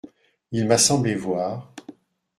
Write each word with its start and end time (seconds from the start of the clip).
Il 0.51 0.65
m’a 0.65 0.79
semblé 0.79 1.13
voir… 1.13 1.71